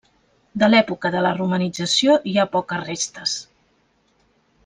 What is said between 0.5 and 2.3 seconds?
De l'Època de la romanització,